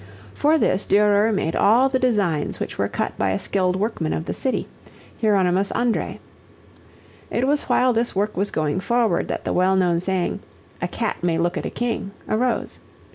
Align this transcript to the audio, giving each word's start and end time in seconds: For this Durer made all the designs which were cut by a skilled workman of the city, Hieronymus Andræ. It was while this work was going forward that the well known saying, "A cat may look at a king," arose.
For 0.33 0.57
this 0.57 0.87
Durer 0.87 1.31
made 1.31 1.55
all 1.55 1.87
the 1.87 1.99
designs 1.99 2.59
which 2.59 2.79
were 2.79 2.87
cut 2.87 3.15
by 3.19 3.29
a 3.29 3.37
skilled 3.37 3.75
workman 3.75 4.13
of 4.13 4.25
the 4.25 4.33
city, 4.33 4.67
Hieronymus 5.21 5.71
Andræ. 5.73 6.17
It 7.29 7.45
was 7.45 7.65
while 7.65 7.93
this 7.93 8.15
work 8.15 8.35
was 8.35 8.49
going 8.49 8.79
forward 8.79 9.27
that 9.27 9.45
the 9.45 9.53
well 9.53 9.75
known 9.75 9.99
saying, 9.99 10.39
"A 10.81 10.87
cat 10.87 11.17
may 11.21 11.37
look 11.37 11.55
at 11.55 11.67
a 11.67 11.69
king," 11.69 12.13
arose. 12.27 12.79